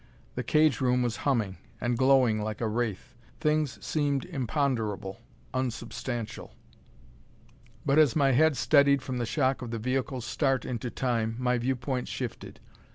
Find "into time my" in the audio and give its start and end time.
10.65-11.59